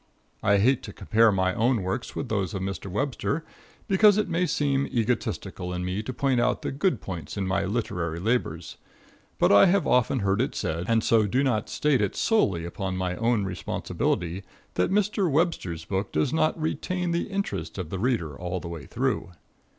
[0.41, 2.89] I hate to compare my own works with those of Mr.
[2.89, 3.45] Webster,
[3.87, 7.65] because it may seem egotistical in me to point out the good points in my
[7.65, 8.77] literary labors;
[9.37, 12.97] but I have often heard it said, and so do not state it solely upon
[12.97, 14.41] my own responsibility,
[14.73, 15.29] that Mr.
[15.29, 19.33] Webster's book does not retain the interest of the reader all the way through.